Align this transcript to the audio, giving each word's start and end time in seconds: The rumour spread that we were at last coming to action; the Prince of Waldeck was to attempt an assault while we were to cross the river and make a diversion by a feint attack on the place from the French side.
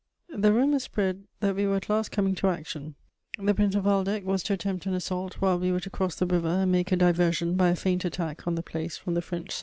The 0.35 0.51
rumour 0.51 0.79
spread 0.79 1.25
that 1.41 1.55
we 1.55 1.67
were 1.67 1.75
at 1.75 1.87
last 1.87 2.09
coming 2.09 2.33
to 2.33 2.47
action; 2.47 2.95
the 3.37 3.53
Prince 3.53 3.75
of 3.75 3.85
Waldeck 3.85 4.25
was 4.25 4.41
to 4.41 4.53
attempt 4.53 4.87
an 4.87 4.95
assault 4.95 5.35
while 5.35 5.59
we 5.59 5.71
were 5.71 5.79
to 5.79 5.91
cross 5.91 6.15
the 6.15 6.25
river 6.25 6.47
and 6.47 6.71
make 6.71 6.91
a 6.91 6.95
diversion 6.95 7.55
by 7.55 7.69
a 7.69 7.75
feint 7.75 8.03
attack 8.03 8.47
on 8.47 8.55
the 8.55 8.63
place 8.63 8.97
from 8.97 9.13
the 9.13 9.21
French 9.21 9.51
side. 9.51 9.59